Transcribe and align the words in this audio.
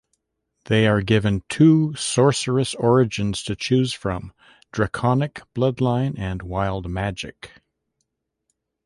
They 0.65 0.87
are 0.87 1.03
given 1.03 1.43
two 1.47 1.93
Sorcerous 1.93 2.73
Origins 2.73 3.43
to 3.43 3.55
choose 3.55 3.93
from: 3.93 4.33
Draconic 4.71 5.43
Bloodline 5.53 6.17
and 6.17 6.41
Wild 6.41 6.89
Magic. 6.89 7.51